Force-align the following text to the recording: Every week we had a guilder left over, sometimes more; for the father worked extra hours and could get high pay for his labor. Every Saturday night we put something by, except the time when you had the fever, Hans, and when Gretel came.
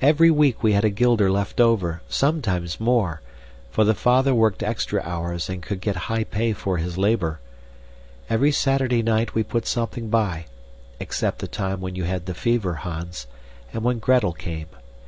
Every 0.00 0.30
week 0.30 0.62
we 0.62 0.74
had 0.74 0.84
a 0.84 0.90
guilder 0.90 1.28
left 1.28 1.60
over, 1.60 2.00
sometimes 2.08 2.78
more; 2.78 3.20
for 3.68 3.82
the 3.82 3.96
father 3.96 4.32
worked 4.32 4.62
extra 4.62 5.02
hours 5.04 5.50
and 5.50 5.60
could 5.60 5.80
get 5.80 5.96
high 6.06 6.22
pay 6.22 6.52
for 6.52 6.76
his 6.76 6.96
labor. 6.96 7.40
Every 8.30 8.52
Saturday 8.52 9.02
night 9.02 9.34
we 9.34 9.42
put 9.42 9.66
something 9.66 10.08
by, 10.08 10.46
except 11.00 11.40
the 11.40 11.48
time 11.48 11.80
when 11.80 11.96
you 11.96 12.04
had 12.04 12.26
the 12.26 12.34
fever, 12.34 12.74
Hans, 12.74 13.26
and 13.72 13.82
when 13.82 13.98
Gretel 13.98 14.34
came. 14.34 14.66